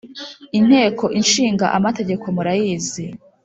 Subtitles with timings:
[0.57, 3.05] Inteko Ishinga Amategeko murayizi